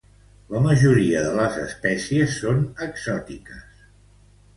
[0.53, 3.85] La majoria de les espècies són exòtiques.